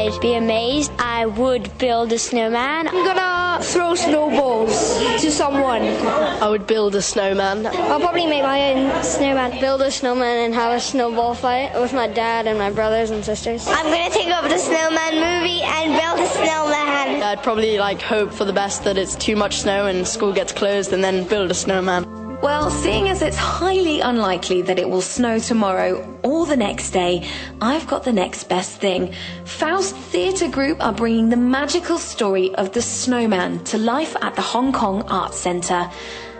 I'd 0.00 0.18
be 0.18 0.32
amazed. 0.32 0.90
I 0.98 1.26
would 1.26 1.76
build 1.76 2.10
a 2.14 2.18
snowman. 2.18 2.88
I'm 2.88 3.04
gonna 3.04 3.62
throw 3.62 3.94
snowballs 3.94 4.98
to 5.20 5.30
someone. 5.30 5.82
I 5.82 6.48
would 6.48 6.66
build 6.66 6.94
a 6.94 7.02
snowman. 7.02 7.66
I'll 7.66 8.00
probably 8.00 8.24
make 8.24 8.42
my 8.42 8.72
own 8.72 9.04
snowman. 9.04 9.60
Build 9.60 9.82
a 9.82 9.90
snowman 9.90 10.38
and 10.46 10.54
have 10.54 10.72
a 10.74 10.80
snowball 10.80 11.34
fight 11.34 11.78
with 11.78 11.92
my 11.92 12.06
dad 12.06 12.46
and 12.46 12.58
my 12.58 12.70
brothers 12.70 13.10
and 13.10 13.22
sisters. 13.22 13.66
I'm 13.68 13.90
gonna 13.92 14.08
take 14.08 14.28
over 14.28 14.48
the 14.48 14.56
snowman 14.56 15.16
movie 15.16 15.60
and 15.60 15.92
build 15.92 16.18
a 16.18 16.30
snowman. 16.32 17.22
I'd 17.22 17.42
probably 17.42 17.76
like 17.78 18.00
hope 18.00 18.32
for 18.32 18.46
the 18.46 18.54
best 18.54 18.84
that 18.84 18.96
it's 18.96 19.14
too 19.16 19.36
much 19.36 19.58
snow 19.58 19.84
and 19.84 20.08
school 20.08 20.32
gets 20.32 20.52
closed 20.54 20.94
and 20.94 21.04
then 21.04 21.24
build 21.28 21.50
a 21.50 21.54
snowman. 21.54 22.19
Well, 22.42 22.70
seeing 22.70 23.10
as 23.10 23.20
it's 23.20 23.36
highly 23.36 24.00
unlikely 24.00 24.62
that 24.62 24.78
it 24.78 24.88
will 24.88 25.02
snow 25.02 25.38
tomorrow 25.38 26.18
or 26.22 26.46
the 26.46 26.56
next 26.56 26.92
day, 26.92 27.28
I've 27.60 27.86
got 27.86 28.02
the 28.04 28.14
next 28.14 28.44
best 28.44 28.80
thing. 28.80 29.12
Faust 29.44 29.94
Theatre 29.94 30.48
Group 30.48 30.82
are 30.82 30.94
bringing 30.94 31.28
the 31.28 31.36
magical 31.36 31.98
story 31.98 32.54
of 32.54 32.72
the 32.72 32.80
snowman 32.80 33.62
to 33.64 33.76
life 33.76 34.16
at 34.22 34.36
the 34.36 34.42
Hong 34.42 34.72
Kong 34.72 35.02
Arts 35.02 35.38
Centre. 35.38 35.90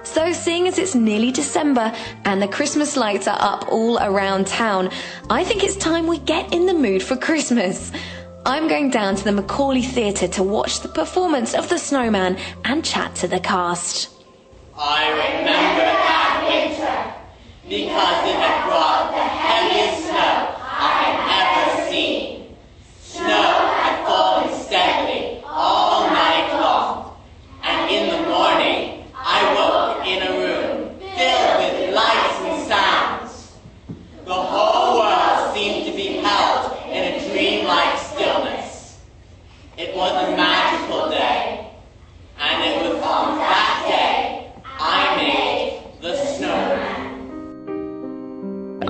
So, 0.02 0.32
seeing 0.32 0.66
as 0.66 0.78
it's 0.78 0.95
nearly 0.95 1.32
December 1.32 1.92
and 2.24 2.40
the 2.40 2.48
Christmas 2.48 2.96
lights 2.96 3.28
are 3.28 3.38
up 3.38 3.68
all 3.71 3.98
around 3.98 4.46
town, 4.46 4.90
I 5.28 5.45
think 5.45 5.62
it's 5.62 5.76
time 5.76 6.06
we 6.06 6.18
get 6.21 6.54
in 6.54 6.65
the 6.65 6.73
mood 6.73 7.02
for 7.02 7.16
Christmas. 7.16 7.93
I'm 8.46 8.68
going 8.68 8.88
down 8.88 9.16
to 9.16 9.24
the 9.24 9.43
McAulay 9.43 9.84
Theatre 9.84 10.28
to 10.28 10.43
watch 10.43 10.80
the 10.80 10.88
performance 10.88 11.52
of 11.52 11.68
the 11.68 11.78
snowman 11.78 12.38
and 12.65 12.82
chat 12.82 13.15
to 13.16 13.28
the 13.28 13.38
cast. 13.38 14.20
I 14.82 15.10
remember 15.10 15.84
that 15.84 16.40
winter 16.48 16.96
because 17.68 18.24
it 18.24 18.36
had 18.40 18.64
brought 18.64 19.12
the 19.12 19.20
heaviest 19.20 20.09
snow 20.09 20.49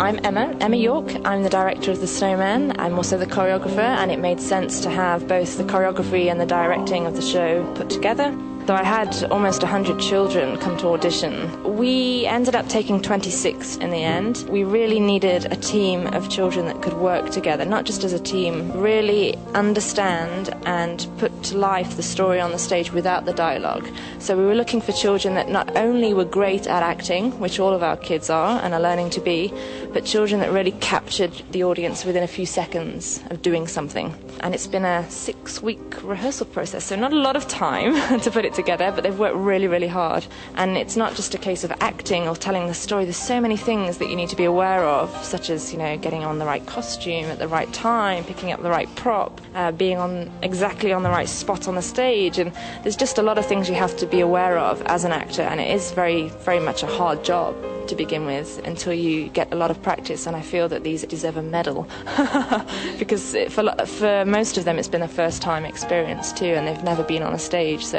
I'm 0.01 0.19
Emma, 0.25 0.56
Emma 0.61 0.77
York. 0.77 1.15
I'm 1.27 1.43
the 1.43 1.51
director 1.51 1.91
of 1.91 2.01
The 2.01 2.06
Snowman. 2.06 2.81
I'm 2.81 2.97
also 2.97 3.19
the 3.19 3.27
choreographer, 3.27 3.81
and 3.81 4.11
it 4.11 4.19
made 4.19 4.41
sense 4.41 4.81
to 4.81 4.89
have 4.89 5.29
both 5.29 5.59
the 5.59 5.65
choreography 5.65 6.31
and 6.31 6.41
the 6.41 6.47
directing 6.47 7.05
of 7.05 7.17
the 7.17 7.20
show 7.20 7.70
put 7.75 7.91
together. 7.91 8.34
So 8.67 8.77
I 8.77 8.84
had 8.84 9.25
almost 9.33 9.62
100 9.62 9.98
children 9.98 10.56
come 10.59 10.77
to 10.78 10.89
audition. 10.91 11.77
We 11.77 12.25
ended 12.27 12.55
up 12.55 12.69
taking 12.69 13.03
26 13.03 13.78
in 13.78 13.91
the 13.91 14.05
end. 14.05 14.47
We 14.48 14.62
really 14.62 15.01
needed 15.01 15.51
a 15.51 15.56
team 15.56 16.06
of 16.09 16.28
children 16.28 16.67
that 16.67 16.81
could 16.81 16.93
work 16.93 17.31
together, 17.31 17.65
not 17.65 17.84
just 17.84 18.05
as 18.05 18.12
a 18.12 18.21
team, 18.21 18.71
really 18.72 19.37
understand 19.55 20.55
and 20.66 21.05
put 21.19 21.43
to 21.44 21.59
life 21.59 21.97
the 21.97 22.05
story 22.05 22.39
on 22.39 22.53
the 22.53 22.59
stage 22.59 22.93
without 22.93 23.25
the 23.25 23.33
dialogue. 23.33 23.89
So 24.21 24.37
we 24.37 24.44
were 24.44 24.55
looking 24.55 24.81
for 24.81 24.93
children 24.93 25.34
that 25.34 25.49
not 25.49 25.77
only 25.77 26.15
were 26.15 26.27
great 26.27 26.69
at 26.69 26.84
acting, 26.84 27.41
which 27.41 27.59
all 27.59 27.72
of 27.72 27.83
our 27.83 27.97
kids 27.97 28.31
are 28.31 28.62
and 28.62 28.72
are 28.72 28.81
learning 28.81 29.10
to 29.10 29.21
be, 29.21 29.53
but 29.93 30.05
children 30.05 30.41
that 30.41 30.53
really 30.53 30.73
captured 30.73 31.33
the 31.51 31.65
audience 31.65 32.05
within 32.05 32.23
a 32.23 32.28
few 32.28 32.47
seconds 32.47 33.21
of 33.31 33.43
doing 33.43 33.67
something. 33.67 34.15
And 34.41 34.55
it's 34.55 34.67
been 34.67 34.84
a 34.84 35.09
six 35.11 35.62
week 35.62 35.81
rehearsal 36.03 36.47
process, 36.47 36.84
so 36.84 36.97
not 36.97 37.12
a 37.12 37.19
lot 37.19 37.37
of 37.37 37.49
time 37.49 38.21
to 38.21 38.31
put 38.31 38.45
it 38.45 38.55
together, 38.55 38.93
but 38.93 39.05
they've 39.05 39.19
worked 39.19 39.37
really, 39.37 39.67
really 39.67 39.89
hard. 39.89 40.27
And 40.55 40.77
it's 40.77 40.97
not 40.97 41.15
just 41.15 41.34
a 41.34 41.39
case 41.39 41.65
of 41.65 41.73
acting 41.81 42.28
or 42.28 42.37
telling 42.37 42.67
the 42.67 42.75
story, 42.75 43.05
there's 43.05 43.17
so 43.17 43.41
many 43.41 43.56
things 43.56 43.99
that 43.99 44.09
you 44.09 44.17
need 44.17 44.28
to 44.31 44.37
be 44.37 44.45
aware 44.45 44.84
of, 44.84 45.11
such 45.25 45.51
as, 45.51 45.73
you 45.73 45.78
know, 45.78 45.97
getting 45.99 46.25
on 46.25 46.39
the 46.39 46.47
right 46.47 46.65
costume 46.67 47.27
at 47.27 47.39
the 47.39 47.49
right 47.49 47.72
time, 47.72 48.25
picking 48.25 48.53
up 48.53 48.62
the 48.62 48.71
right 48.71 48.93
prop, 48.97 49.41
uh, 49.55 49.72
being 49.72 49.99
on 49.99 50.31
exactly 50.43 50.93
on 50.93 51.03
the 51.03 51.11
right 51.11 51.28
spot 51.28 51.69
on 51.69 51.75
the 51.75 51.83
stage. 51.83 52.39
And 52.39 52.53
there's 52.83 52.97
just 52.97 53.19
a 53.19 53.22
lot 53.22 53.39
of 53.39 53.47
things 53.47 53.69
you 53.69 53.75
have 53.75 53.97
to 53.99 54.07
be 54.07 54.21
aware 54.21 54.59
of 54.59 54.83
as 54.83 55.05
an 55.05 55.12
actor, 55.12 55.43
and 55.43 55.61
it 55.61 55.71
is 55.71 55.93
very, 55.93 56.28
very 56.45 56.61
much 56.61 56.83
a 56.83 56.87
hard 56.87 57.25
job 57.25 57.55
to 57.91 57.97
begin 57.97 58.25
with 58.25 58.65
until 58.65 58.95
you 58.95 59.28
get 59.31 59.53
a 59.53 59.57
lot 59.57 59.71
of 59.71 59.79
practice. 59.80 60.26
And 60.26 60.36
I 60.36 60.42
feel 60.42 60.68
that 60.68 60.84
these 60.84 61.02
deserve 61.02 61.36
a 61.36 61.42
medal 61.42 61.88
because 62.98 63.36
for, 63.48 63.74
for 63.86 64.24
most 64.24 64.58
of 64.58 64.64
them, 64.64 64.78
it's 64.78 64.88
been 64.88 65.02
a 65.02 65.08
first 65.08 65.42
time 65.42 65.64
experience 65.64 66.32
too, 66.32 66.46
and 66.46 66.66
they've 66.66 66.84
never 66.84 67.02
been 67.02 67.22
on 67.22 67.34
a 67.34 67.38
stage, 67.38 67.84
so 67.84 67.98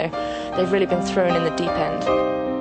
they've 0.55 0.71
really 0.71 0.85
been 0.85 1.01
thrown 1.01 1.35
in 1.35 1.43
the 1.43 1.51
deep 1.51 1.69
end. 1.69 2.60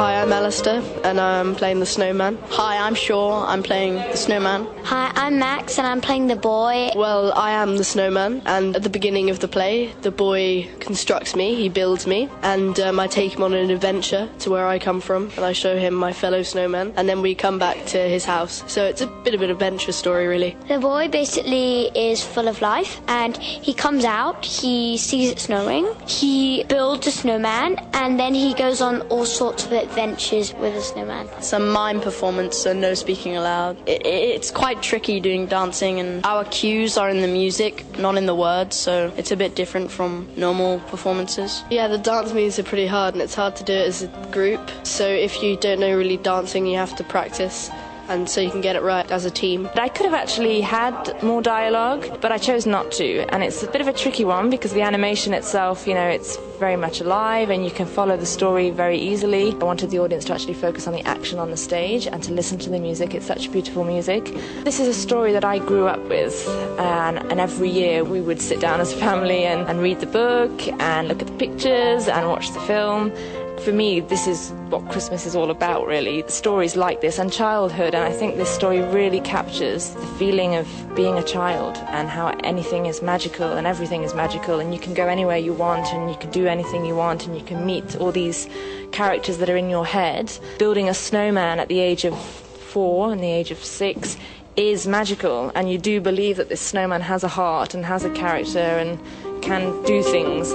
Hi, 0.00 0.22
I'm 0.22 0.32
Alistair, 0.32 0.82
and 1.04 1.20
I'm 1.20 1.54
playing 1.54 1.80
the 1.80 1.84
snowman. 1.84 2.38
Hi, 2.48 2.78
I'm 2.78 2.94
Shaw, 2.94 3.44
I'm 3.46 3.62
playing 3.62 3.96
the 3.96 4.16
snowman. 4.16 4.66
Hi, 4.84 5.12
I'm 5.14 5.38
Max, 5.38 5.76
and 5.76 5.86
I'm 5.86 6.00
playing 6.00 6.28
the 6.28 6.36
boy. 6.36 6.88
Well, 6.96 7.34
I 7.34 7.50
am 7.50 7.76
the 7.76 7.84
snowman, 7.84 8.40
and 8.46 8.74
at 8.74 8.82
the 8.82 8.88
beginning 8.88 9.28
of 9.28 9.40
the 9.40 9.46
play, 9.46 9.92
the 10.00 10.10
boy 10.10 10.70
constructs 10.80 11.36
me, 11.36 11.54
he 11.54 11.68
builds 11.68 12.06
me, 12.06 12.30
and 12.40 12.80
um, 12.80 12.98
I 12.98 13.08
take 13.08 13.34
him 13.34 13.42
on 13.42 13.52
an 13.52 13.68
adventure 13.70 14.26
to 14.38 14.48
where 14.48 14.66
I 14.66 14.78
come 14.78 15.02
from, 15.02 15.30
and 15.36 15.44
I 15.44 15.52
show 15.52 15.76
him 15.76 15.92
my 15.92 16.14
fellow 16.14 16.40
snowmen, 16.40 16.94
and 16.96 17.06
then 17.06 17.20
we 17.20 17.34
come 17.34 17.58
back 17.58 17.84
to 17.88 17.98
his 17.98 18.24
house. 18.24 18.64
So 18.68 18.86
it's 18.86 19.02
a 19.02 19.06
bit 19.06 19.34
of 19.34 19.42
an 19.42 19.50
adventure 19.50 19.92
story, 19.92 20.26
really. 20.26 20.56
The 20.66 20.78
boy 20.78 21.08
basically 21.08 21.88
is 21.94 22.24
full 22.24 22.48
of 22.48 22.62
life, 22.62 23.02
and 23.06 23.36
he 23.36 23.74
comes 23.74 24.06
out, 24.06 24.46
he 24.46 24.96
sees 24.96 25.30
it 25.30 25.38
snowing, 25.38 25.86
he 26.06 26.64
builds 26.64 27.06
a 27.06 27.10
snowman, 27.10 27.76
and 27.92 28.18
then 28.18 28.32
he 28.32 28.54
goes 28.54 28.80
on 28.80 29.02
all 29.02 29.26
sorts 29.26 29.66
of 29.66 29.72
adventures 29.72 29.89
with 29.94 30.76
a 30.76 30.80
snowman. 30.80 31.28
Some 31.42 31.70
mime 31.70 32.00
performance, 32.00 32.56
so 32.56 32.72
no 32.72 32.94
speaking 32.94 33.36
aloud. 33.36 33.76
It, 33.86 34.06
it's 34.06 34.50
quite 34.50 34.82
tricky 34.82 35.20
doing 35.20 35.46
dancing, 35.46 36.00
and 36.00 36.24
our 36.24 36.44
cues 36.44 36.96
are 36.96 37.10
in 37.10 37.20
the 37.20 37.28
music, 37.28 37.84
not 37.98 38.16
in 38.16 38.26
the 38.26 38.34
words, 38.34 38.76
so 38.76 39.12
it's 39.16 39.30
a 39.30 39.36
bit 39.36 39.54
different 39.54 39.90
from 39.90 40.28
normal 40.36 40.78
performances. 40.80 41.62
Yeah, 41.70 41.88
the 41.88 41.98
dance 41.98 42.32
moves 42.32 42.58
are 42.58 42.64
pretty 42.64 42.86
hard, 42.86 43.14
and 43.14 43.22
it's 43.22 43.34
hard 43.34 43.56
to 43.56 43.64
do 43.64 43.72
it 43.72 43.86
as 43.86 44.02
a 44.02 44.08
group. 44.30 44.70
So 44.84 45.06
if 45.06 45.42
you 45.42 45.56
don't 45.56 45.80
know 45.80 45.96
really 45.96 46.16
dancing, 46.16 46.66
you 46.66 46.76
have 46.76 46.96
to 46.96 47.04
practice 47.04 47.70
and 48.10 48.28
so 48.28 48.40
you 48.40 48.50
can 48.50 48.60
get 48.60 48.76
it 48.76 48.82
right 48.82 49.10
as 49.10 49.24
a 49.24 49.30
team. 49.30 49.62
But 49.62 49.78
I 49.78 49.88
could 49.88 50.04
have 50.04 50.14
actually 50.14 50.60
had 50.60 51.22
more 51.22 51.40
dialogue, 51.40 52.20
but 52.20 52.32
I 52.32 52.38
chose 52.38 52.66
not 52.66 52.90
to, 52.92 53.20
and 53.32 53.42
it's 53.42 53.62
a 53.62 53.70
bit 53.70 53.80
of 53.80 53.88
a 53.88 53.92
tricky 53.92 54.24
one 54.24 54.50
because 54.50 54.72
the 54.72 54.82
animation 54.82 55.32
itself, 55.32 55.86
you 55.86 55.94
know, 55.94 56.08
it's 56.08 56.36
very 56.58 56.76
much 56.76 57.00
alive 57.00 57.48
and 57.48 57.64
you 57.64 57.70
can 57.70 57.86
follow 57.86 58.16
the 58.16 58.26
story 58.26 58.70
very 58.70 58.98
easily. 58.98 59.52
I 59.52 59.64
wanted 59.64 59.90
the 59.90 60.00
audience 60.00 60.24
to 60.26 60.34
actually 60.34 60.54
focus 60.54 60.86
on 60.86 60.92
the 60.92 61.02
action 61.02 61.38
on 61.38 61.50
the 61.50 61.56
stage 61.56 62.06
and 62.06 62.22
to 62.24 62.32
listen 62.32 62.58
to 62.58 62.70
the 62.70 62.78
music. 62.78 63.14
It's 63.14 63.26
such 63.26 63.50
beautiful 63.50 63.84
music. 63.84 64.24
This 64.64 64.80
is 64.80 64.88
a 64.88 64.94
story 64.94 65.32
that 65.32 65.44
I 65.44 65.58
grew 65.58 65.86
up 65.86 66.02
with, 66.08 66.46
and, 66.78 67.18
and 67.30 67.40
every 67.40 67.70
year 67.70 68.04
we 68.04 68.20
would 68.20 68.42
sit 68.42 68.60
down 68.60 68.80
as 68.80 68.92
a 68.92 68.96
family 68.96 69.44
and, 69.44 69.68
and 69.68 69.80
read 69.80 70.00
the 70.00 70.06
book 70.06 70.68
and 70.80 71.08
look 71.08 71.20
at 71.22 71.28
the 71.28 71.38
pictures 71.38 72.08
and 72.08 72.28
watch 72.28 72.52
the 72.52 72.60
film 72.60 73.12
for 73.60 73.72
me, 73.72 74.00
this 74.00 74.26
is 74.26 74.50
what 74.70 74.88
Christmas 74.90 75.26
is 75.26 75.36
all 75.36 75.50
about, 75.50 75.86
really. 75.86 76.24
Stories 76.28 76.76
like 76.76 77.00
this 77.00 77.18
and 77.18 77.32
childhood, 77.32 77.94
and 77.94 78.04
I 78.04 78.12
think 78.12 78.36
this 78.36 78.48
story 78.48 78.80
really 78.80 79.20
captures 79.20 79.90
the 79.90 80.06
feeling 80.18 80.54
of 80.54 80.66
being 80.96 81.16
a 81.16 81.22
child 81.22 81.76
and 81.88 82.08
how 82.08 82.28
anything 82.44 82.86
is 82.86 83.02
magical 83.02 83.52
and 83.52 83.66
everything 83.66 84.02
is 84.02 84.14
magical, 84.14 84.60
and 84.60 84.72
you 84.72 84.80
can 84.80 84.94
go 84.94 85.06
anywhere 85.06 85.36
you 85.36 85.52
want 85.52 85.92
and 85.92 86.10
you 86.10 86.16
can 86.16 86.30
do 86.30 86.46
anything 86.46 86.84
you 86.84 86.94
want, 86.94 87.26
and 87.26 87.36
you 87.36 87.44
can 87.44 87.66
meet 87.66 87.96
all 87.96 88.12
these 88.12 88.48
characters 88.92 89.38
that 89.38 89.50
are 89.50 89.56
in 89.56 89.68
your 89.68 89.86
head. 89.86 90.32
Building 90.58 90.88
a 90.88 90.94
snowman 90.94 91.60
at 91.60 91.68
the 91.68 91.80
age 91.80 92.04
of 92.04 92.18
four 92.18 93.12
and 93.12 93.22
the 93.22 93.30
age 93.30 93.50
of 93.50 93.62
six 93.62 94.16
is 94.56 94.86
magical, 94.86 95.52
and 95.54 95.70
you 95.70 95.78
do 95.78 96.00
believe 96.00 96.36
that 96.36 96.48
this 96.48 96.60
snowman 96.60 97.00
has 97.00 97.22
a 97.22 97.28
heart 97.28 97.74
and 97.74 97.84
has 97.84 98.04
a 98.04 98.10
character 98.10 98.58
and 98.58 98.98
can 99.42 99.82
do 99.84 100.02
things. 100.02 100.52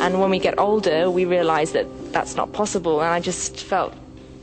And 0.00 0.20
when 0.20 0.30
we 0.30 0.38
get 0.38 0.58
older, 0.58 1.10
we 1.10 1.24
realize 1.24 1.72
that 1.72 1.86
that's 2.12 2.36
not 2.36 2.52
possible. 2.52 3.00
And 3.00 3.10
I 3.10 3.20
just 3.20 3.60
felt 3.60 3.94